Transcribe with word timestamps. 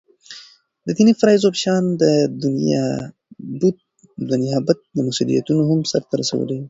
دديني 0.87 1.13
فرائضو 1.19 1.53
په 1.53 1.59
شان 1.63 1.83
دنيابت 4.29 4.79
مسؤليتونه 5.09 5.61
هم 5.69 5.79
سرته 5.91 6.13
رسوي 6.21 6.41
ولي 6.43 6.57